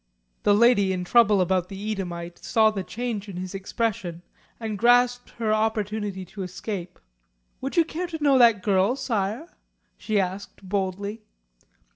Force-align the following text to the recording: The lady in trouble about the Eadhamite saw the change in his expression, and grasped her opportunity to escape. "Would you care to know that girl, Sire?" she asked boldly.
The 0.41 0.55
lady 0.55 0.91
in 0.93 1.03
trouble 1.03 1.41
about 1.41 1.69
the 1.69 1.77
Eadhamite 1.77 2.39
saw 2.43 2.71
the 2.71 2.83
change 2.83 3.29
in 3.29 3.37
his 3.37 3.53
expression, 3.53 4.23
and 4.59 4.75
grasped 4.79 5.29
her 5.37 5.53
opportunity 5.53 6.25
to 6.25 6.41
escape. 6.41 6.97
"Would 7.61 7.77
you 7.77 7.85
care 7.85 8.07
to 8.07 8.17
know 8.23 8.39
that 8.39 8.63
girl, 8.63 8.95
Sire?" 8.95 9.47
she 9.99 10.19
asked 10.19 10.67
boldly. 10.67 11.21